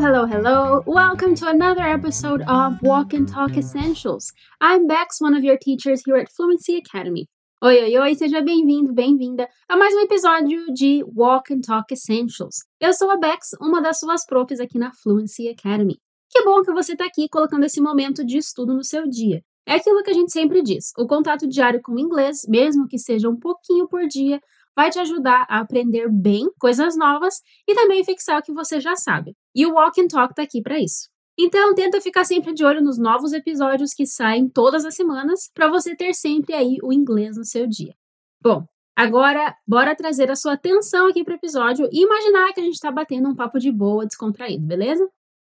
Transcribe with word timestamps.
Hello, 0.00 0.12
hello, 0.12 0.26
hello. 0.26 0.82
Welcome 0.86 1.34
to 1.34 1.48
another 1.48 1.82
episode 1.82 2.42
of 2.42 2.80
Walk 2.82 3.14
and 3.14 3.26
Talk 3.26 3.56
Essentials. 3.56 4.32
I'm 4.60 4.86
Bex, 4.86 5.20
one 5.20 5.34
of 5.34 5.42
your 5.42 5.58
teachers 5.58 6.02
here 6.06 6.16
at 6.18 6.30
Fluency 6.30 6.76
Academy. 6.76 7.26
Oi, 7.64 7.82
oi, 7.82 7.98
oi, 7.98 8.14
seja 8.14 8.40
bem-vindo, 8.40 8.92
bem-vinda 8.92 9.48
a 9.68 9.76
mais 9.76 9.92
um 9.96 10.02
episódio 10.02 10.72
de 10.72 11.02
Walk 11.16 11.52
and 11.52 11.62
Talk 11.62 11.92
Essentials. 11.92 12.58
Eu 12.80 12.92
sou 12.92 13.10
a 13.10 13.16
Bex, 13.16 13.56
uma 13.60 13.82
das 13.82 13.98
suas 13.98 14.24
profs 14.24 14.60
aqui 14.60 14.78
na 14.78 14.92
Fluency 14.92 15.48
Academy. 15.48 15.98
Que 16.30 16.44
bom 16.44 16.62
que 16.62 16.72
você 16.72 16.92
está 16.92 17.04
aqui 17.04 17.28
colocando 17.28 17.64
esse 17.64 17.80
momento 17.80 18.24
de 18.24 18.38
estudo 18.38 18.74
no 18.74 18.84
seu 18.84 19.08
dia. 19.08 19.42
É 19.66 19.74
aquilo 19.74 20.04
que 20.04 20.10
a 20.10 20.14
gente 20.14 20.30
sempre 20.30 20.62
diz: 20.62 20.92
o 20.96 21.08
contato 21.08 21.48
diário 21.48 21.80
com 21.82 21.94
o 21.94 21.98
inglês, 21.98 22.42
mesmo 22.48 22.86
que 22.86 22.98
seja 22.98 23.28
um 23.28 23.36
pouquinho 23.36 23.88
por 23.88 24.06
dia, 24.06 24.38
vai 24.78 24.90
te 24.90 24.98
ajudar 25.00 25.44
a 25.48 25.58
aprender 25.58 26.08
bem 26.08 26.48
coisas 26.56 26.96
novas 26.96 27.40
e 27.66 27.74
também 27.74 28.04
fixar 28.04 28.38
o 28.38 28.42
que 28.44 28.52
você 28.52 28.78
já 28.78 28.94
sabe. 28.94 29.34
E 29.58 29.66
o 29.66 29.72
Walk 29.72 30.00
and 30.00 30.06
Talk 30.06 30.30
está 30.30 30.44
aqui 30.44 30.62
para 30.62 30.78
isso. 30.78 31.08
Então, 31.36 31.74
tenta 31.74 32.00
ficar 32.00 32.24
sempre 32.24 32.54
de 32.54 32.64
olho 32.64 32.80
nos 32.80 32.96
novos 32.96 33.32
episódios 33.32 33.92
que 33.92 34.06
saem 34.06 34.48
todas 34.48 34.84
as 34.84 34.94
semanas 34.94 35.50
para 35.52 35.66
você 35.66 35.96
ter 35.96 36.14
sempre 36.14 36.54
aí 36.54 36.76
o 36.80 36.92
inglês 36.92 37.36
no 37.36 37.44
seu 37.44 37.66
dia. 37.66 37.92
Bom, 38.40 38.64
agora 38.94 39.52
bora 39.66 39.96
trazer 39.96 40.30
a 40.30 40.36
sua 40.36 40.52
atenção 40.52 41.08
aqui 41.08 41.24
para 41.24 41.32
o 41.32 41.36
episódio 41.36 41.88
e 41.90 42.04
imaginar 42.04 42.52
que 42.52 42.60
a 42.60 42.62
gente 42.62 42.74
está 42.74 42.92
batendo 42.92 43.28
um 43.30 43.34
papo 43.34 43.58
de 43.58 43.72
boa, 43.72 44.06
descontraído, 44.06 44.64
beleza? 44.64 45.04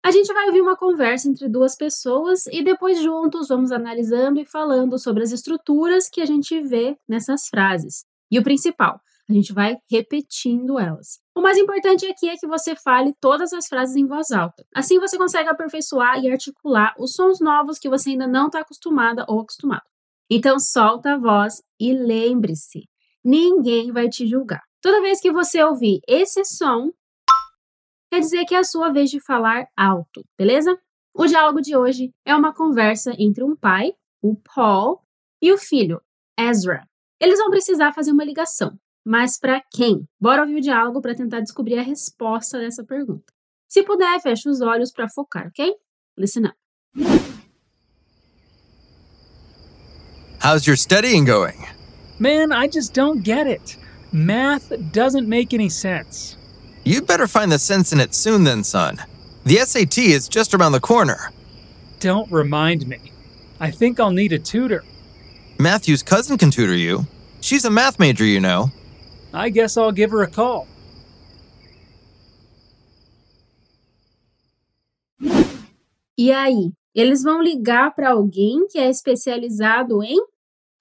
A 0.03 0.11
gente 0.11 0.31
vai 0.31 0.45
ouvir 0.45 0.61
uma 0.61 0.77
conversa 0.77 1.27
entre 1.27 1.49
duas 1.49 1.75
pessoas 1.75 2.45
e 2.51 2.63
depois 2.63 3.01
juntos 3.01 3.47
vamos 3.47 3.71
analisando 3.71 4.39
e 4.39 4.45
falando 4.45 4.99
sobre 4.99 5.23
as 5.23 5.31
estruturas 5.31 6.07
que 6.07 6.21
a 6.21 6.27
gente 6.27 6.61
vê 6.61 6.95
nessas 7.09 7.47
frases. 7.47 8.05
E 8.29 8.37
o 8.37 8.43
principal, 8.43 9.01
a 9.29 9.33
gente 9.33 9.53
vai 9.53 9.77
repetindo 9.89 10.79
elas. 10.79 11.19
O 11.35 11.41
mais 11.41 11.57
importante 11.57 12.05
aqui 12.05 12.29
é 12.29 12.37
que 12.37 12.47
você 12.47 12.75
fale 12.75 13.13
todas 13.19 13.53
as 13.53 13.67
frases 13.67 13.95
em 13.95 14.05
voz 14.05 14.31
alta. 14.31 14.63
Assim 14.73 14.99
você 14.99 15.17
consegue 15.17 15.49
aperfeiçoar 15.49 16.23
e 16.23 16.31
articular 16.31 16.93
os 16.99 17.13
sons 17.13 17.39
novos 17.39 17.79
que 17.79 17.89
você 17.89 18.11
ainda 18.11 18.27
não 18.27 18.47
está 18.47 18.59
acostumada 18.59 19.25
ou 19.27 19.41
acostumado. 19.41 19.83
Então 20.29 20.59
solta 20.59 21.13
a 21.13 21.17
voz 21.17 21.61
e 21.79 21.93
lembre-se, 21.93 22.87
ninguém 23.23 23.91
vai 23.91 24.07
te 24.09 24.27
julgar. 24.27 24.63
Toda 24.81 25.01
vez 25.01 25.19
que 25.19 25.31
você 25.31 25.63
ouvir 25.63 25.99
esse 26.07 26.43
som, 26.45 26.91
quer 28.11 28.19
dizer 28.19 28.45
que 28.45 28.53
é 28.53 28.59
a 28.59 28.63
sua 28.63 28.91
vez 28.91 29.09
de 29.09 29.19
falar 29.19 29.67
alto, 29.75 30.23
beleza? 30.37 30.77
O 31.13 31.25
diálogo 31.25 31.61
de 31.61 31.75
hoje 31.75 32.13
é 32.25 32.35
uma 32.35 32.53
conversa 32.53 33.13
entre 33.17 33.43
um 33.43 33.55
pai, 33.55 33.93
o 34.21 34.35
Paul, 34.35 35.01
e 35.41 35.51
o 35.51 35.57
filho, 35.57 36.01
Ezra. 36.37 36.87
Eles 37.19 37.39
vão 37.39 37.49
precisar 37.49 37.93
fazer 37.93 38.11
uma 38.11 38.23
ligação. 38.23 38.77
Mas 39.05 39.37
para 39.37 39.61
quem? 39.71 40.07
Bora 40.19 40.41
ouvir 40.41 40.55
o 40.55 40.61
diálogo 40.61 40.99
para 40.99 41.13
tentar 41.13 41.41
descobrir 41.41 41.77
a 41.77 41.83
resposta 41.83 42.57
dessa 42.57 42.83
pergunta. 42.83 43.31
Se 43.67 43.83
puder, 43.83 44.19
feche 44.19 44.49
os 44.49 44.61
olhos 44.61 44.91
para 44.91 45.07
focar, 45.07 45.47
ok? 45.47 45.75
Listen 46.17 46.45
up. 46.45 46.55
How's 50.39 50.65
your 50.65 50.77
studying 50.77 51.25
going? 51.25 51.67
Man, 52.19 52.51
I 52.51 52.67
just 52.67 52.93
don't 52.93 53.23
get 53.23 53.47
it. 53.47 53.77
Math 54.11 54.71
doesn't 54.91 55.27
make 55.27 55.53
any 55.53 55.69
sense. 55.69 56.37
You'd 56.83 57.05
better 57.05 57.27
find 57.27 57.51
the 57.51 57.59
sense 57.59 57.91
in 57.93 57.99
it 57.99 58.15
soon, 58.15 58.43
then, 58.43 58.63
son. 58.63 58.97
The 59.43 59.57
SAT 59.57 59.97
is 59.97 60.27
just 60.27 60.53
around 60.53 60.71
the 60.71 60.79
corner. 60.79 61.31
Don't 61.99 62.31
remind 62.31 62.87
me. 62.87 63.11
I 63.59 63.71
think 63.71 63.99
I'll 63.99 64.11
need 64.11 64.33
a 64.33 64.39
tutor. 64.39 64.83
Matthew's 65.59 66.03
cousin 66.03 66.37
can 66.37 66.51
tutor 66.51 66.75
you. 66.75 67.05
She's 67.41 67.65
a 67.65 67.69
math 67.69 67.99
major, 67.99 68.25
you 68.25 68.39
know. 68.39 68.71
I 69.35 69.49
guess 69.49 69.75
I'll 69.75 69.91
give 69.91 70.11
her 70.11 70.23
a 70.23 70.27
call. 70.27 70.67
E 76.17 76.31
aí, 76.31 76.71
eles 76.95 77.21
vão 77.21 77.41
ligar 77.43 77.93
para 77.93 78.11
alguém 78.11 78.65
que 78.69 78.79
é 78.79 78.89
especializado 78.89 80.01
em 80.01 80.17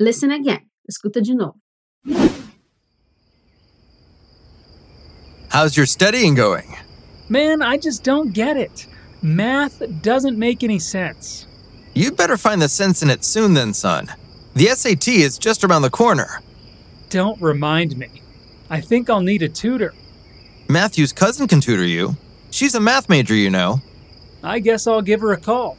Listen 0.00 0.32
again. 0.32 0.62
Escuta 0.88 1.20
de 1.20 1.34
novo. 1.34 1.56
How's 5.52 5.76
your 5.76 5.86
studying 5.86 6.34
going? 6.34 6.76
Man, 7.28 7.62
I 7.62 7.78
just 7.78 8.04
don't 8.04 8.32
get 8.32 8.56
it. 8.56 8.86
Math 9.22 9.82
doesn't 10.02 10.38
make 10.38 10.62
any 10.62 10.78
sense. 10.78 11.46
You'd 11.94 12.16
better 12.16 12.36
find 12.36 12.60
the 12.60 12.68
sense 12.68 13.02
in 13.02 13.10
it 13.10 13.24
soon, 13.24 13.54
then, 13.54 13.72
son. 13.72 14.08
The 14.54 14.66
SAT 14.66 15.08
is 15.08 15.38
just 15.38 15.64
around 15.64 15.82
the 15.82 15.90
corner. 15.90 16.40
Don't 17.08 17.40
remind 17.40 17.96
me. 17.96 18.23
I 18.70 18.80
think 18.80 19.08
I'll 19.08 19.20
need 19.20 19.42
a 19.42 19.48
tutor. 19.48 19.92
Matthew's 20.68 21.12
cousin 21.12 21.46
can 21.46 21.60
tutor 21.60 21.84
you. 21.84 22.16
She's 22.50 22.74
a 22.74 22.80
math 22.80 23.08
major, 23.08 23.34
you 23.34 23.50
know. 23.50 23.80
I 24.42 24.60
guess 24.60 24.86
I'll 24.86 25.02
give 25.02 25.20
her 25.20 25.32
a 25.32 25.40
call. 25.40 25.76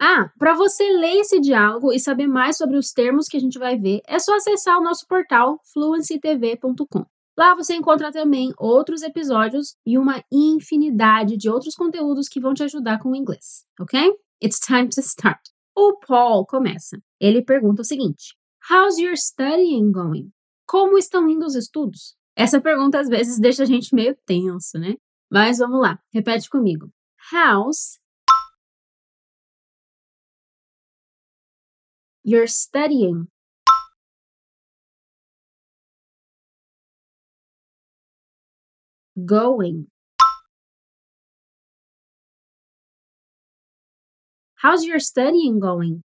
Ah, 0.00 0.30
para 0.38 0.54
você 0.54 0.88
ler 0.90 1.18
esse 1.20 1.40
diálogo 1.40 1.92
e 1.92 1.98
saber 1.98 2.26
mais 2.28 2.56
sobre 2.56 2.76
os 2.76 2.92
termos 2.92 3.26
que 3.26 3.36
a 3.36 3.40
gente 3.40 3.58
vai 3.58 3.76
ver, 3.76 4.00
é 4.06 4.18
só 4.18 4.36
acessar 4.36 4.78
o 4.78 4.82
nosso 4.82 5.06
portal 5.08 5.60
fluencytv.com. 5.72 7.04
Lá 7.36 7.54
você 7.54 7.74
encontra 7.74 8.10
também 8.10 8.52
outros 8.58 9.02
episódios 9.02 9.76
e 9.86 9.98
uma 9.98 10.22
infinidade 10.32 11.36
de 11.36 11.48
outros 11.48 11.74
conteúdos 11.74 12.28
que 12.28 12.40
vão 12.40 12.54
te 12.54 12.62
ajudar 12.62 12.98
com 12.98 13.10
o 13.10 13.16
inglês, 13.16 13.64
ok? 13.80 14.12
It's 14.42 14.58
time 14.60 14.88
to 14.88 15.00
start. 15.00 15.40
O 15.80 15.96
Paul 15.96 16.44
começa. 16.44 17.00
Ele 17.20 17.40
pergunta 17.40 17.82
o 17.82 17.84
seguinte: 17.84 18.36
How's 18.68 18.98
your 18.98 19.16
studying 19.16 19.92
going? 19.92 20.32
Como 20.66 20.98
estão 20.98 21.28
indo 21.28 21.46
os 21.46 21.54
estudos? 21.54 22.16
Essa 22.34 22.60
pergunta 22.60 22.98
às 22.98 23.08
vezes 23.08 23.38
deixa 23.38 23.62
a 23.62 23.66
gente 23.66 23.94
meio 23.94 24.16
tenso, 24.26 24.76
né? 24.76 24.96
Mas 25.30 25.58
vamos 25.58 25.80
lá, 25.80 25.96
repete 26.12 26.50
comigo. 26.50 26.90
How's 27.32 28.00
your 32.24 32.48
studying? 32.48 33.28
Going. 39.16 39.86
How's 44.60 44.84
your 44.84 44.98
studying 44.98 45.60
going? 45.60 46.00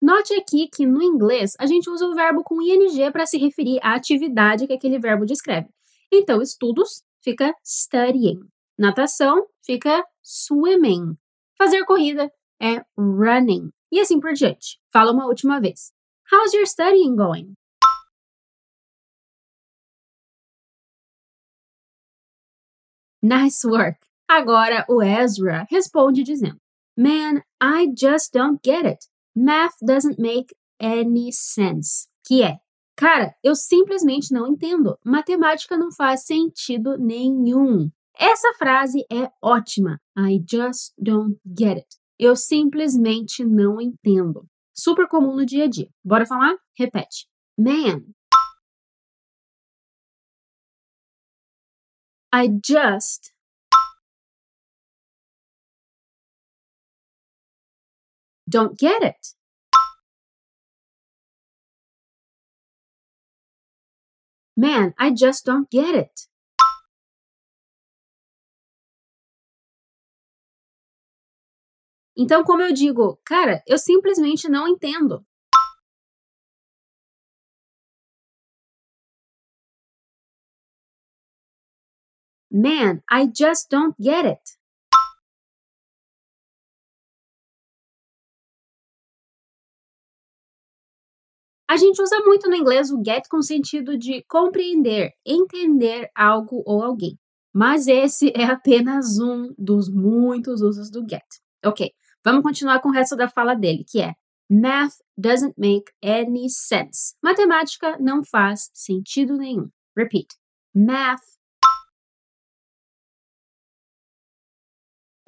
Note 0.00 0.32
aqui 0.32 0.66
que 0.66 0.86
no 0.86 1.02
inglês 1.02 1.52
a 1.58 1.66
gente 1.66 1.90
usa 1.90 2.06
o 2.06 2.14
verbo 2.14 2.42
com 2.42 2.62
ing 2.62 3.12
para 3.12 3.26
se 3.26 3.36
referir 3.36 3.80
à 3.82 3.94
atividade 3.94 4.66
que 4.66 4.72
aquele 4.72 4.98
verbo 4.98 5.26
descreve. 5.26 5.68
Então, 6.10 6.40
estudos 6.40 7.02
fica 7.22 7.54
studying. 7.62 8.40
Natação 8.78 9.46
fica 9.62 10.02
swimming. 10.22 11.14
Fazer 11.58 11.84
corrida 11.84 12.32
é 12.58 12.82
running. 12.96 13.68
E 13.92 14.00
assim 14.00 14.18
por 14.18 14.32
diante. 14.32 14.80
Fala 14.90 15.12
uma 15.12 15.26
última 15.26 15.60
vez. 15.60 15.92
How's 16.32 16.54
your 16.54 16.66
studying 16.66 17.14
going? 17.14 17.57
Nice 23.22 23.66
work! 23.66 23.98
Agora 24.28 24.84
o 24.88 25.02
Ezra 25.02 25.66
responde 25.70 26.22
dizendo: 26.22 26.58
Man, 26.96 27.42
I 27.62 27.92
just 27.96 28.32
don't 28.32 28.60
get 28.64 28.84
it. 28.84 28.98
Math 29.34 29.74
doesn't 29.80 30.18
make 30.18 30.54
any 30.80 31.30
sense. 31.32 32.08
Que 32.26 32.42
é, 32.42 32.58
cara, 32.96 33.34
eu 33.42 33.54
simplesmente 33.54 34.32
não 34.32 34.46
entendo. 34.46 34.98
Matemática 35.04 35.76
não 35.78 35.90
faz 35.92 36.24
sentido 36.24 36.98
nenhum. 36.98 37.90
Essa 38.18 38.52
frase 38.58 39.04
é 39.10 39.30
ótima. 39.42 40.00
I 40.18 40.44
just 40.48 40.92
don't 40.98 41.38
get 41.46 41.78
it. 41.78 41.88
Eu 42.18 42.34
simplesmente 42.34 43.44
não 43.44 43.80
entendo. 43.80 44.44
Super 44.74 45.08
comum 45.08 45.36
no 45.36 45.46
dia 45.46 45.64
a 45.64 45.68
dia. 45.68 45.88
Bora 46.04 46.26
falar? 46.26 46.56
Repete. 46.76 47.26
Man, 47.56 48.02
I 52.32 52.48
just 52.48 53.32
don't 58.48 58.78
get 58.78 59.02
it. 59.02 59.34
Man, 64.56 64.92
I 64.98 65.10
just 65.10 65.44
don't 65.44 65.70
get 65.70 65.94
it. 65.94 66.28
Então, 72.16 72.42
como 72.42 72.62
eu 72.62 72.72
digo, 72.74 73.20
cara, 73.24 73.62
eu 73.66 73.78
simplesmente 73.78 74.48
não 74.48 74.66
entendo. 74.66 75.24
Man, 82.50 83.02
I 83.10 83.26
just 83.26 83.68
don't 83.70 83.94
get 84.00 84.24
it. 84.24 84.58
A 91.70 91.76
gente 91.76 92.00
usa 92.00 92.18
muito 92.20 92.48
no 92.48 92.56
inglês 92.56 92.90
o 92.90 93.02
get 93.04 93.28
com 93.28 93.42
sentido 93.42 93.98
de 93.98 94.24
compreender, 94.26 95.12
entender 95.24 96.10
algo 96.14 96.62
ou 96.64 96.82
alguém. 96.82 97.18
Mas 97.52 97.86
esse 97.86 98.32
é 98.34 98.44
apenas 98.44 99.18
um 99.18 99.52
dos 99.58 99.90
muitos 99.90 100.62
usos 100.62 100.90
do 100.90 101.00
get. 101.00 101.26
Ok, 101.62 101.92
vamos 102.24 102.42
continuar 102.42 102.80
com 102.80 102.88
o 102.88 102.92
resto 102.92 103.14
da 103.16 103.28
fala 103.28 103.54
dele, 103.54 103.84
que 103.86 104.00
é 104.00 104.14
Math 104.50 104.94
doesn't 105.14 105.54
make 105.58 105.92
any 106.02 106.48
sense. 106.48 107.14
Matemática 107.22 107.98
não 108.00 108.24
faz 108.24 108.70
sentido 108.72 109.36
nenhum. 109.36 109.68
Repeat. 109.94 110.28
Math. 110.74 111.37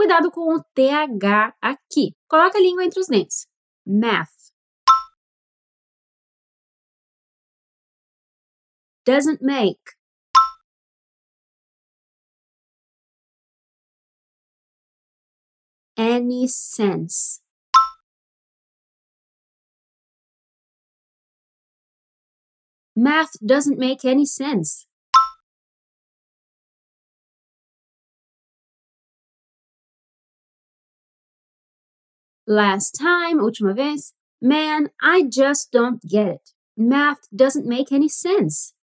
Cuidado 0.01 0.31
com 0.31 0.55
o 0.55 0.65
TH 0.75 1.55
aqui. 1.61 2.17
Coloca 2.27 2.57
a 2.57 2.61
língua 2.63 2.87
entre 2.87 3.01
os 3.01 3.07
dentes. 3.07 3.47
Math. 3.87 4.51
Doesn't 9.05 9.43
make. 9.43 9.79
Any 15.99 16.49
sense. 16.49 17.43
Math 22.97 23.33
doesn't 23.43 23.79
make 23.79 24.09
any 24.09 24.25
sense. 24.25 24.90
Last 32.51 32.99
time, 32.99 33.41
última 33.41 33.73
vez, 33.73 34.13
man, 34.43 34.91
I 35.01 35.23
just 35.23 35.71
don't 35.71 36.01
get 36.05 36.27
it. 36.27 36.43
Math 36.77 37.21
doesn't 37.31 37.65
make 37.65 37.95
any 37.95 38.09
sense. 38.09 38.75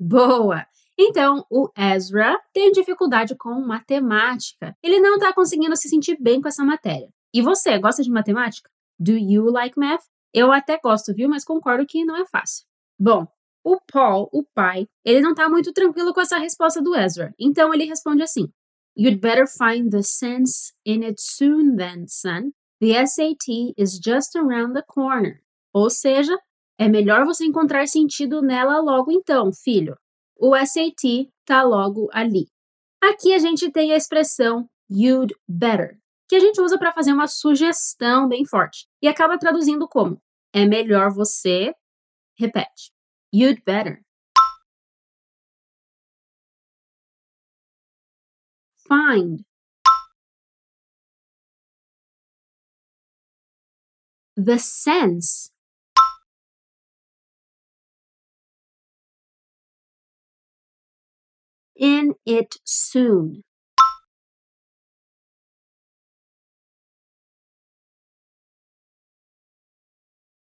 Boa! 0.00 0.66
Então, 0.98 1.46
o 1.48 1.70
Ezra 1.78 2.36
tem 2.52 2.72
dificuldade 2.72 3.36
com 3.36 3.64
matemática. 3.64 4.76
Ele 4.82 4.98
não 4.98 5.14
está 5.14 5.32
conseguindo 5.32 5.76
se 5.76 5.88
sentir 5.88 6.16
bem 6.20 6.42
com 6.42 6.48
essa 6.48 6.64
matéria. 6.64 7.08
E 7.32 7.40
você, 7.40 7.78
gosta 7.78 8.02
de 8.02 8.10
matemática? 8.10 8.68
Do 8.98 9.12
you 9.12 9.44
like 9.52 9.78
math? 9.78 10.02
Eu 10.34 10.50
até 10.50 10.80
gosto, 10.82 11.14
viu? 11.14 11.28
Mas 11.28 11.44
concordo 11.44 11.86
que 11.86 12.04
não 12.04 12.16
é 12.16 12.26
fácil. 12.26 12.66
Bom, 12.98 13.28
o 13.64 13.78
Paul, 13.92 14.28
o 14.32 14.42
pai, 14.54 14.88
ele 15.04 15.20
não 15.20 15.30
está 15.30 15.48
muito 15.48 15.72
tranquilo 15.72 16.12
com 16.12 16.20
essa 16.20 16.38
resposta 16.38 16.82
do 16.82 16.94
Ezra. 16.96 17.34
Então 17.38 17.72
ele 17.72 17.84
responde 17.84 18.22
assim: 18.22 18.48
You'd 18.96 19.18
better 19.18 19.46
find 19.46 19.90
the 19.90 20.02
sense 20.02 20.72
in 20.84 21.04
it 21.04 21.20
soon 21.20 21.76
then, 21.76 22.06
son. 22.08 22.52
The 22.80 23.06
SAT 23.06 23.74
is 23.78 24.00
just 24.04 24.34
around 24.36 24.74
the 24.74 24.82
corner. 24.82 25.40
Ou 25.72 25.88
seja, 25.88 26.36
é 26.78 26.88
melhor 26.88 27.24
você 27.24 27.44
encontrar 27.44 27.86
sentido 27.86 28.42
nela 28.42 28.80
logo 28.80 29.12
então, 29.12 29.52
filho. 29.52 29.96
O 30.36 30.56
SAT 30.56 31.30
tá 31.46 31.62
logo 31.62 32.08
ali. 32.12 32.48
Aqui 33.00 33.32
a 33.32 33.38
gente 33.38 33.70
tem 33.70 33.92
a 33.92 33.96
expressão 33.96 34.68
you'd 34.90 35.34
better, 35.48 35.98
que 36.28 36.36
a 36.36 36.40
gente 36.40 36.60
usa 36.60 36.78
para 36.78 36.92
fazer 36.92 37.12
uma 37.12 37.28
sugestão 37.28 38.28
bem 38.28 38.44
forte 38.44 38.86
e 39.00 39.08
acaba 39.08 39.38
traduzindo 39.38 39.88
como 39.88 40.20
é 40.52 40.66
melhor 40.66 41.10
você. 41.12 41.72
Repete. 42.36 42.92
You'd 43.32 43.64
better. 43.64 44.02
Find. 48.86 49.44
The 54.36 54.58
sense 54.58 55.50
in 61.74 62.14
it 62.26 62.56
soon. 62.64 63.44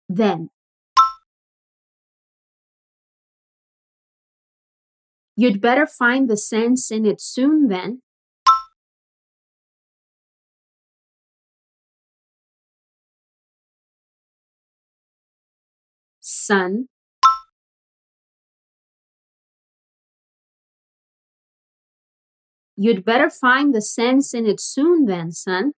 Then. 0.08 0.50
You'd 5.34 5.60
better 5.60 5.86
find 5.86 6.28
the 6.28 6.36
sense 6.36 6.90
in 6.90 7.06
it 7.06 7.20
soon 7.20 7.68
then. 7.68 8.02
Son. 16.20 16.88
You'd 22.76 23.04
better 23.04 23.30
find 23.30 23.74
the 23.74 23.80
sense 23.80 24.34
in 24.34 24.46
it 24.46 24.60
soon 24.60 25.06
then, 25.06 25.32
son. 25.32 25.72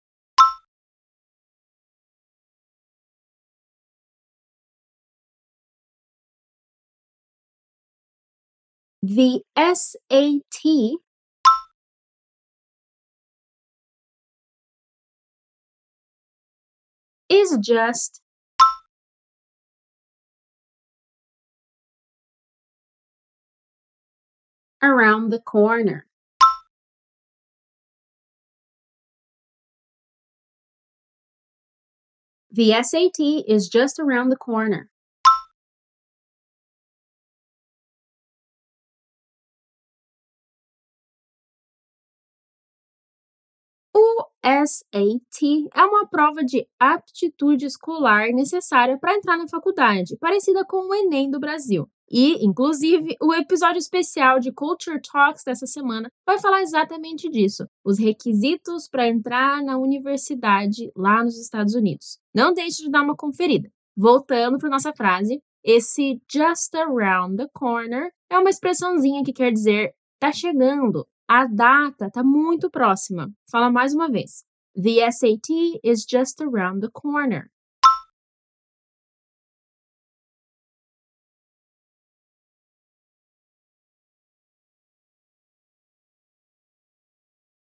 The 9.06 9.42
SAT 9.54 10.64
is 17.28 17.58
just 17.60 18.22
around 24.82 25.28
the 25.28 25.38
corner. 25.38 26.06
The 32.50 32.72
SAT 32.82 33.44
is 33.46 33.68
just 33.68 33.98
around 33.98 34.30
the 34.30 34.36
corner. 34.36 34.88
SAT 44.66 45.68
é 45.74 45.84
uma 45.84 46.06
prova 46.06 46.42
de 46.44 46.66
aptitude 46.78 47.66
escolar 47.66 48.28
necessária 48.32 48.98
para 48.98 49.14
entrar 49.14 49.36
na 49.36 49.48
faculdade, 49.48 50.16
parecida 50.18 50.64
com 50.64 50.88
o 50.88 50.94
Enem 50.94 51.30
do 51.30 51.40
Brasil. 51.40 51.88
E, 52.10 52.44
inclusive, 52.44 53.16
o 53.20 53.32
episódio 53.34 53.78
especial 53.78 54.38
de 54.38 54.52
Culture 54.52 55.00
Talks 55.00 55.42
dessa 55.44 55.66
semana 55.66 56.10
vai 56.26 56.38
falar 56.38 56.62
exatamente 56.62 57.28
disso: 57.28 57.66
os 57.84 57.98
requisitos 57.98 58.88
para 58.88 59.08
entrar 59.08 59.62
na 59.62 59.78
universidade 59.78 60.92
lá 60.94 61.24
nos 61.24 61.38
Estados 61.38 61.74
Unidos. 61.74 62.18
Não 62.34 62.52
deixe 62.52 62.82
de 62.82 62.90
dar 62.90 63.02
uma 63.02 63.16
conferida. 63.16 63.70
Voltando 63.96 64.58
para 64.58 64.68
nossa 64.68 64.92
frase, 64.92 65.40
esse 65.64 66.20
just 66.30 66.74
around 66.74 67.36
the 67.36 67.48
corner 67.54 68.10
é 68.30 68.38
uma 68.38 68.50
expressãozinha 68.50 69.24
que 69.24 69.32
quer 69.32 69.50
dizer 69.50 69.94
tá 70.20 70.30
chegando, 70.32 71.06
a 71.28 71.46
data 71.46 72.10
tá 72.10 72.22
muito 72.22 72.70
próxima. 72.70 73.30
Fala 73.50 73.70
mais 73.70 73.94
uma 73.94 74.10
vez. 74.10 74.44
The 74.74 75.10
SAT 75.10 75.80
is 75.84 76.04
just 76.04 76.40
around 76.40 76.80
the 76.80 76.90
corner. 76.90 77.50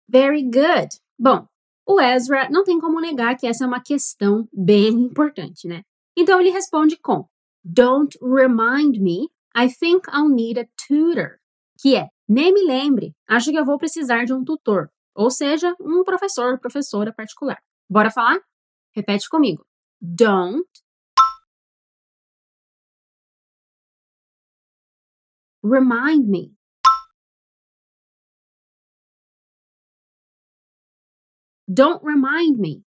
Very 0.08 0.42
good. 0.42 0.88
Bom, 1.18 1.46
o 1.86 2.00
Ezra 2.00 2.48
não 2.50 2.64
tem 2.64 2.78
como 2.78 3.00
negar 3.00 3.36
que 3.36 3.46
essa 3.46 3.64
é 3.64 3.66
uma 3.66 3.82
questão 3.82 4.48
bem 4.52 4.88
importante, 5.04 5.66
né? 5.66 5.82
Então 6.16 6.40
ele 6.40 6.50
responde 6.50 6.96
com 6.96 7.26
Don't 7.64 8.18
remind 8.22 8.98
me, 9.00 9.28
I 9.54 9.68
think 9.68 10.06
I'll 10.08 10.28
need 10.28 10.58
a 10.58 10.66
tutor. 10.76 11.38
Que 11.80 11.96
é, 11.96 12.08
nem 12.28 12.52
me 12.52 12.64
lembre, 12.64 13.14
acho 13.26 13.50
que 13.50 13.58
eu 13.58 13.64
vou 13.64 13.78
precisar 13.78 14.24
de 14.24 14.32
um 14.32 14.44
tutor. 14.44 14.90
Ou 15.18 15.32
seja, 15.32 15.74
um 15.80 16.04
professor, 16.04 16.60
professora 16.60 17.12
particular. 17.12 17.56
Bora 17.90 18.08
falar? 18.08 18.38
Repete 18.94 19.28
comigo. 19.28 19.66
Don't 20.00 20.64
remind 25.60 26.28
me. 26.28 26.54
Don't 31.66 32.00
remind 32.04 32.58
me. 32.60 32.84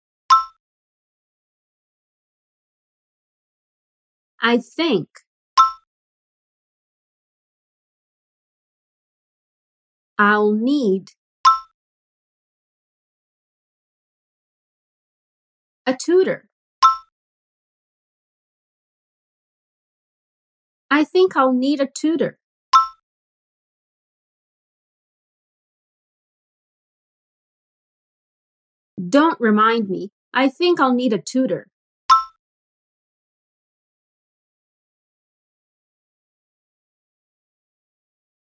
I 4.41 4.57
think. 4.57 5.09
I'll 10.17 10.53
need 10.53 11.11
a 15.85 15.95
tutor. 15.95 16.47
I 20.89 21.03
think 21.03 21.35
I'll 21.35 21.53
need 21.53 21.79
a 21.79 21.87
tutor. 21.87 22.37
Don't 29.09 29.39
remind 29.39 29.89
me. 29.89 30.11
I 30.33 30.49
think 30.49 30.79
I'll 30.79 30.93
need 30.93 31.13
a 31.13 31.17
tutor. 31.17 31.67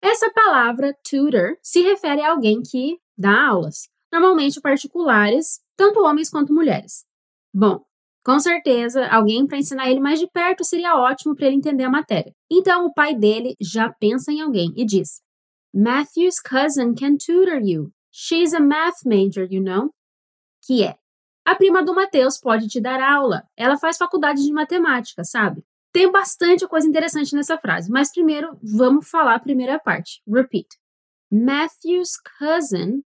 Essa 0.02 0.30
palavra 0.30 0.94
tutor 1.04 1.58
se 1.62 1.82
refere 1.82 2.22
a 2.22 2.30
alguém 2.30 2.62
que 2.62 2.98
dá 3.16 3.48
aulas, 3.48 3.88
normalmente 4.10 4.60
particulares, 4.60 5.60
tanto 5.76 6.00
homens 6.00 6.30
quanto 6.30 6.52
mulheres. 6.52 7.04
Bom, 7.52 7.84
com 8.24 8.38
certeza, 8.38 9.08
alguém 9.08 9.46
para 9.46 9.58
ensinar 9.58 9.90
ele 9.90 10.00
mais 10.00 10.20
de 10.20 10.26
perto 10.28 10.64
seria 10.64 10.96
ótimo 10.96 11.34
para 11.34 11.46
ele 11.46 11.56
entender 11.56 11.84
a 11.84 11.90
matéria. 11.90 12.34
Então, 12.50 12.86
o 12.86 12.92
pai 12.92 13.14
dele 13.14 13.56
já 13.60 13.90
pensa 13.90 14.30
em 14.30 14.40
alguém 14.40 14.72
e 14.76 14.84
diz: 14.84 15.20
Matthew's 15.74 16.40
cousin 16.40 16.94
can 16.94 17.16
tutor 17.16 17.60
you. 17.62 17.90
She's 18.12 18.52
a 18.52 18.60
math 18.60 19.04
major, 19.06 19.46
you 19.50 19.62
know. 19.62 19.90
Que 20.66 20.84
é: 20.84 20.96
A 21.46 21.54
prima 21.54 21.82
do 21.82 21.94
Mateus 21.94 22.38
pode 22.38 22.68
te 22.68 22.80
dar 22.80 23.00
aula. 23.00 23.42
Ela 23.56 23.78
faz 23.78 23.96
faculdade 23.96 24.42
de 24.44 24.52
matemática, 24.52 25.24
sabe? 25.24 25.64
Tem 25.92 26.10
bastante 26.10 26.68
coisa 26.68 26.86
interessante 26.86 27.34
nessa 27.34 27.58
frase, 27.58 27.90
mas 27.90 28.12
primeiro 28.12 28.56
vamos 28.62 29.08
falar 29.08 29.34
a 29.34 29.40
primeira 29.40 29.78
parte. 29.78 30.22
Repeat. 30.28 30.68
Matthew's 31.32 32.12
cousin 32.38 33.02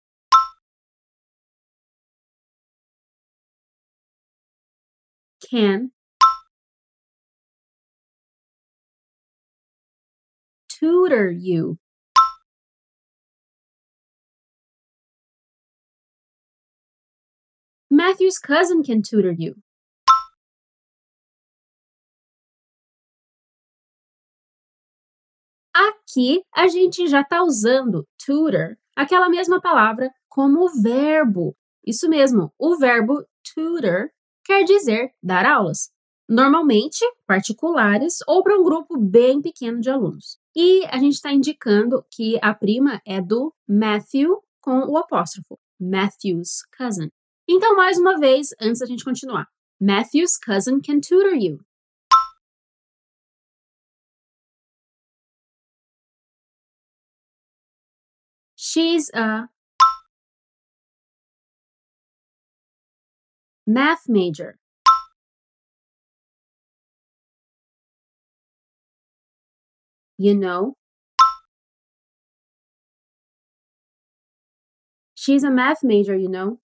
can 5.52 5.92
tutor 10.70 11.30
you. 11.30 11.78
Matthew's 17.90 18.40
cousin 18.40 18.82
can 18.82 19.02
tutor 19.02 19.34
you. 19.38 19.56
Aqui 25.74 26.44
a 26.56 26.70
gente 26.70 27.08
já 27.08 27.22
está 27.22 27.44
usando 27.44 28.08
tutor, 28.18 28.78
aquela 28.96 29.28
mesma 29.30 29.60
palavra, 29.60 30.10
como 30.30 30.70
verbo. 30.82 31.56
Isso 31.86 32.08
mesmo, 32.08 32.54
o 32.58 32.78
verbo 32.78 33.26
tutor 33.44 34.10
quer 34.52 34.66
dizer 34.66 35.14
dar 35.24 35.46
aulas. 35.46 35.90
Normalmente 36.28 37.00
particulares 37.26 38.18
ou 38.28 38.44
para 38.44 38.60
um 38.60 38.64
grupo 38.64 38.98
bem 38.98 39.42
pequeno 39.42 39.80
de 39.80 39.90
alunos. 39.90 40.38
E 40.54 40.86
a 40.88 40.98
gente 40.98 41.14
está 41.14 41.32
indicando 41.32 42.06
que 42.12 42.38
a 42.42 42.54
prima 42.54 43.02
é 43.06 43.22
do 43.22 43.54
Matthew 43.66 44.44
com 44.60 44.80
o 44.90 44.98
apóstrofo. 44.98 45.58
Matthew's 45.80 46.64
cousin. 46.78 47.10
Então, 47.48 47.76
mais 47.78 47.98
uma 47.98 48.20
vez, 48.20 48.50
antes 48.60 48.82
da 48.82 48.86
gente 48.86 49.06
continuar. 49.06 49.48
Matthew's 49.80 50.38
cousin 50.38 50.82
can 50.82 51.00
tutor 51.00 51.34
you. 51.34 51.60
She's 58.58 59.10
a 59.14 59.48
math 63.68 64.08
major. 64.08 64.58
You 70.18 70.36
know? 70.36 70.76
She's 75.16 75.44
a 75.44 75.52
math 75.52 75.84
major, 75.84 76.16
you 76.16 76.30
know? 76.30 76.60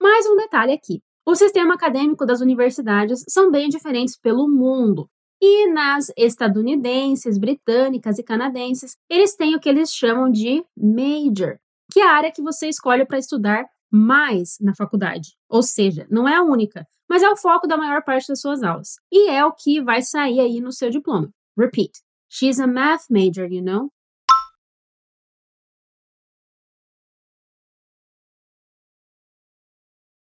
Mais 0.00 0.26
um 0.26 0.36
detalhe 0.36 0.72
aqui. 0.72 1.02
O 1.26 1.34
sistema 1.34 1.74
acadêmico 1.74 2.26
das 2.26 2.42
universidades 2.42 3.24
são 3.28 3.50
bem 3.50 3.68
diferentes 3.68 4.18
pelo 4.18 4.46
mundo. 4.46 5.08
E 5.46 5.66
nas 5.66 6.10
estadunidenses, 6.16 7.36
britânicas 7.36 8.18
e 8.18 8.22
canadenses, 8.22 8.96
eles 9.10 9.36
têm 9.36 9.54
o 9.54 9.60
que 9.60 9.68
eles 9.68 9.92
chamam 9.92 10.32
de 10.32 10.64
major, 10.74 11.58
que 11.92 12.00
é 12.00 12.08
a 12.08 12.12
área 12.12 12.32
que 12.32 12.40
você 12.40 12.66
escolhe 12.66 13.04
para 13.04 13.18
estudar 13.18 13.66
mais 13.90 14.56
na 14.58 14.74
faculdade. 14.74 15.36
Ou 15.46 15.62
seja, 15.62 16.06
não 16.10 16.26
é 16.26 16.36
a 16.36 16.42
única, 16.42 16.88
mas 17.06 17.22
é 17.22 17.28
o 17.28 17.36
foco 17.36 17.66
da 17.66 17.76
maior 17.76 18.02
parte 18.02 18.28
das 18.28 18.40
suas 18.40 18.62
aulas. 18.62 18.96
E 19.12 19.28
é 19.28 19.44
o 19.44 19.52
que 19.52 19.82
vai 19.82 20.00
sair 20.00 20.40
aí 20.40 20.62
no 20.62 20.72
seu 20.72 20.88
diploma. 20.88 21.28
Repeat. 21.58 21.92
She's 22.30 22.58
a 22.58 22.66
math 22.66 23.10
major, 23.10 23.44
you 23.44 23.62
know? 23.62 23.90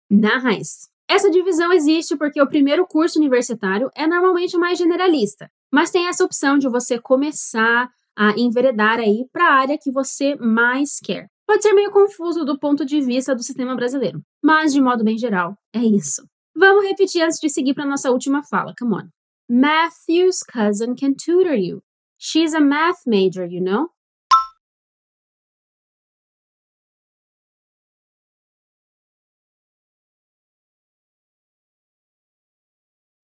Nice! 0.09 0.92
Essa 1.09 1.29
divisão 1.29 1.71
existe 1.71 2.15
porque 2.17 2.41
o 2.41 2.47
primeiro 2.47 2.87
curso 2.87 3.19
universitário 3.19 3.89
é 3.95 4.07
normalmente 4.07 4.57
mais 4.57 4.77
generalista, 4.77 5.49
mas 5.71 5.91
tem 5.91 6.07
essa 6.07 6.23
opção 6.23 6.57
de 6.57 6.69
você 6.69 6.99
começar 6.99 7.89
a 8.15 8.31
enveredar 8.37 8.99
aí 8.99 9.25
para 9.31 9.47
a 9.47 9.53
área 9.53 9.77
que 9.77 9.91
você 9.91 10.35
mais 10.35 10.99
quer. 11.03 11.27
Pode 11.45 11.61
ser 11.61 11.73
meio 11.73 11.91
confuso 11.91 12.45
do 12.45 12.57
ponto 12.57 12.85
de 12.85 13.01
vista 13.01 13.35
do 13.35 13.43
sistema 13.43 13.75
brasileiro, 13.75 14.21
mas 14.41 14.71
de 14.71 14.81
modo 14.81 15.03
bem 15.03 15.17
geral, 15.17 15.55
é 15.73 15.79
isso. 15.79 16.23
Vamos 16.55 16.85
repetir 16.85 17.21
antes 17.21 17.39
de 17.39 17.49
seguir 17.49 17.73
para 17.73 17.85
nossa 17.85 18.11
última 18.11 18.43
fala. 18.43 18.73
Come 18.79 18.95
on. 18.95 19.09
Matthew's 19.49 20.39
cousin 20.43 20.95
can 20.95 21.13
tutor 21.13 21.55
you. 21.55 21.81
She's 22.17 22.53
a 22.53 22.61
math 22.61 23.05
major, 23.05 23.45
you 23.45 23.61
know? 23.61 23.89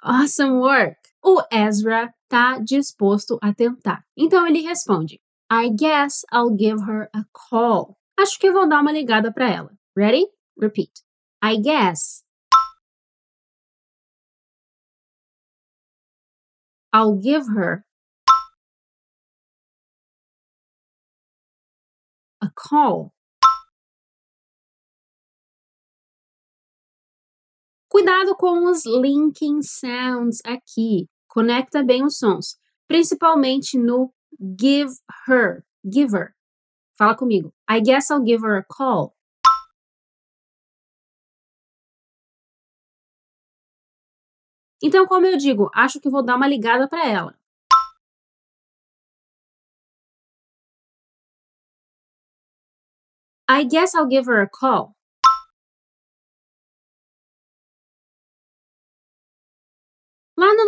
Awesome 0.01 0.59
work! 0.59 0.97
O 1.21 1.41
Ezra 1.51 2.13
tá 2.29 2.59
disposto 2.59 3.37
a 3.41 3.53
tentar. 3.53 4.05
Então 4.15 4.47
ele 4.47 4.61
responde: 4.61 5.19
I 5.51 5.69
guess 5.69 6.25
I'll 6.31 6.55
give 6.55 6.81
her 6.85 7.09
a 7.13 7.25
call. 7.33 7.97
Acho 8.17 8.39
que 8.39 8.51
vou 8.51 8.67
dar 8.67 8.81
uma 8.81 8.91
ligada 8.91 9.31
para 9.33 9.49
ela. 9.49 9.71
Ready? 9.97 10.25
Repeat. 10.57 10.91
I 11.43 11.57
guess 11.57 12.23
I'll 16.93 17.19
give 17.19 17.47
her 17.49 17.83
a 22.41 22.49
call. 22.55 23.13
Cuidado 27.89 28.35
com 28.35 28.69
os 28.69 28.85
linking 28.85 29.63
sounds 29.63 30.39
aqui. 30.45 31.09
Conecta 31.27 31.83
bem 31.83 32.05
os 32.05 32.19
sons, 32.19 32.55
principalmente 32.87 33.79
no 33.79 34.13
give 34.59 34.93
her, 35.27 35.65
give 35.83 36.15
her. 36.15 36.35
Fala 36.95 37.17
comigo. 37.17 37.51
I 37.67 37.81
guess 37.81 38.11
I'll 38.11 38.23
give 38.23 38.45
her 38.45 38.57
a 38.57 38.63
call. 38.63 39.15
Então, 44.81 45.07
como 45.07 45.25
eu 45.25 45.35
digo, 45.35 45.69
acho 45.73 45.99
que 45.99 46.09
vou 46.09 46.23
dar 46.23 46.35
uma 46.35 46.47
ligada 46.47 46.87
para 46.87 47.07
ela. 47.07 47.35
I 53.49 53.63
guess 53.63 53.95
I'll 53.95 54.07
give 54.07 54.29
her 54.29 54.41
a 54.43 54.47
call. 54.47 54.95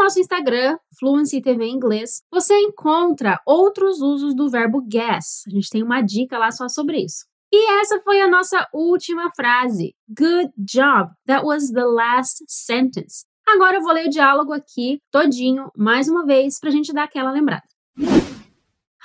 Nosso 0.01 0.19
Instagram, 0.19 0.77
Fluency 0.99 1.41
TV 1.41 1.65
em 1.65 1.75
inglês, 1.75 2.23
você 2.31 2.57
encontra 2.57 3.39
outros 3.45 4.01
usos 4.01 4.35
do 4.35 4.49
verbo 4.49 4.81
guess. 4.81 5.43
A 5.47 5.51
gente 5.51 5.69
tem 5.69 5.83
uma 5.83 6.01
dica 6.01 6.39
lá 6.39 6.51
só 6.51 6.67
sobre 6.67 7.03
isso. 7.03 7.25
E 7.53 7.79
essa 7.79 7.99
foi 8.01 8.19
a 8.21 8.27
nossa 8.27 8.67
última 8.73 9.29
frase. 9.31 9.93
Good 10.07 10.51
job. 10.57 11.11
That 11.27 11.45
was 11.45 11.69
the 11.71 11.85
last 11.85 12.43
sentence. 12.47 13.25
Agora 13.47 13.77
eu 13.77 13.81
vou 13.81 13.91
ler 13.91 14.07
o 14.07 14.09
diálogo 14.09 14.53
aqui 14.53 15.01
todinho, 15.11 15.69
mais 15.77 16.07
uma 16.07 16.25
vez, 16.25 16.59
para 16.59 16.69
a 16.69 16.71
gente 16.71 16.93
dar 16.93 17.03
aquela 17.03 17.31
lembrada. 17.31 17.63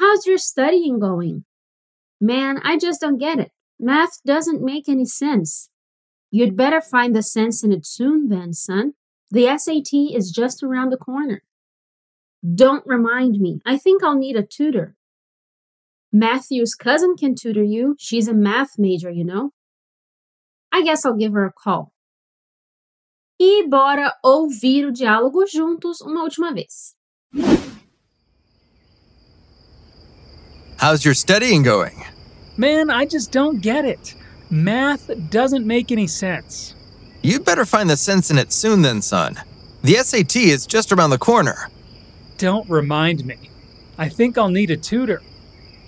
How's 0.00 0.24
your 0.26 0.38
studying 0.38 0.98
going? 0.98 1.44
Man, 2.20 2.60
I 2.64 2.78
just 2.80 3.00
don't 3.00 3.18
get 3.18 3.38
it. 3.38 3.50
Math 3.78 4.20
doesn't 4.24 4.62
make 4.62 4.90
any 4.90 5.06
sense. 5.06 5.68
You'd 6.30 6.56
better 6.56 6.80
find 6.80 7.14
the 7.14 7.22
sense 7.22 7.66
in 7.66 7.72
it 7.72 7.86
soon 7.86 8.28
then, 8.28 8.52
son. 8.52 8.94
The 9.30 9.56
SAT 9.58 10.14
is 10.14 10.30
just 10.30 10.62
around 10.62 10.90
the 10.90 10.96
corner. 10.96 11.42
Don't 12.54 12.86
remind 12.86 13.40
me. 13.40 13.60
I 13.66 13.76
think 13.76 14.02
I'll 14.04 14.16
need 14.16 14.36
a 14.36 14.42
tutor. 14.42 14.94
Matthew's 16.12 16.74
cousin 16.74 17.16
can 17.16 17.34
tutor 17.34 17.64
you. 17.64 17.96
She's 17.98 18.28
a 18.28 18.34
math 18.34 18.78
major, 18.78 19.10
you 19.10 19.24
know. 19.24 19.50
I 20.72 20.82
guess 20.82 21.04
I'll 21.04 21.16
give 21.16 21.32
her 21.32 21.44
a 21.44 21.52
call. 21.52 21.92
E 23.38 23.66
bora 23.68 24.14
ouvir 24.24 24.86
o 24.86 24.92
diálogo 24.92 25.44
juntos 25.46 26.00
uma 26.00 26.22
última 26.22 26.54
vez. 26.54 26.94
How's 30.78 31.04
your 31.04 31.14
studying 31.14 31.62
going? 31.62 32.04
Man, 32.56 32.90
I 32.90 33.06
just 33.06 33.32
don't 33.32 33.60
get 33.60 33.84
it. 33.84 34.14
Math 34.50 35.10
doesn't 35.30 35.66
make 35.66 35.90
any 35.90 36.06
sense. 36.06 36.75
You'd 37.26 37.44
better 37.44 37.64
find 37.64 37.90
the 37.90 37.96
sense 37.96 38.30
in 38.30 38.38
it 38.38 38.52
soon, 38.52 38.82
then, 38.82 39.02
son. 39.02 39.34
The 39.82 39.94
SAT 39.94 40.36
is 40.36 40.64
just 40.64 40.92
around 40.92 41.10
the 41.10 41.18
corner. 41.18 41.70
Don't 42.38 42.70
remind 42.70 43.24
me. 43.26 43.50
I 43.98 44.08
think 44.08 44.38
I'll 44.38 44.48
need 44.48 44.70
a 44.70 44.76
tutor. 44.76 45.20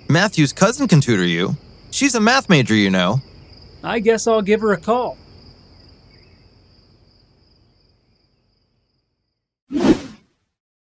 Matthew's 0.08 0.52
cousin 0.52 0.88
can 0.88 1.00
tutor 1.00 1.24
you. 1.24 1.56
She's 1.92 2.16
a 2.16 2.20
math 2.20 2.48
major, 2.48 2.74
you 2.74 2.90
know. 2.90 3.20
I 3.84 4.00
guess 4.00 4.26
I'll 4.26 4.42
give 4.42 4.62
her 4.62 4.72
a 4.72 4.80
call. 4.80 5.16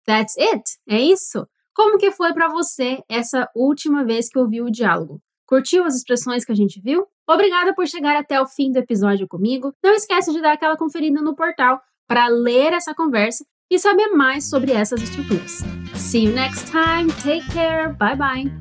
That's 0.08 0.36
it. 0.40 0.80
É 0.90 1.00
isso. 1.00 1.48
Como 1.76 2.00
que 2.00 2.10
foi 2.10 2.34
para 2.34 2.50
você 2.50 3.04
essa 3.08 3.48
última 3.56 4.04
vez 4.04 4.28
que 4.28 4.40
ouviu 4.40 4.66
o 4.66 4.72
diálogo? 4.72 5.22
Curtiu 5.48 5.86
as 5.86 5.96
expressões 5.96 6.44
que 6.44 6.52
a 6.52 6.56
gente 6.56 6.82
viu? 6.82 7.08
Obrigada 7.28 7.74
por 7.74 7.88
chegar 7.88 8.18
até 8.18 8.40
o 8.40 8.46
fim 8.46 8.72
do 8.72 8.78
episódio 8.78 9.28
comigo. 9.28 9.74
Não 9.84 9.94
esquece 9.94 10.32
de 10.34 10.42
dar 10.42 10.54
aquela 10.54 10.78
conferida 10.78 11.22
no 11.22 11.36
portal 11.36 11.82
para 12.08 12.28
ler 12.28 12.74
essa 12.74 12.94
conversa 12.94 13.46
e 13.72 13.80
saber 13.80 14.10
mais 14.10 14.50
sobre 14.50 14.72
essas 14.72 15.02
estruturas. 15.02 15.64
See 15.96 16.26
you 16.26 16.34
next 16.34 16.70
time. 16.70 17.12
Take 17.24 17.48
care. 17.54 17.94
Bye 17.94 18.16
bye. 18.16 18.52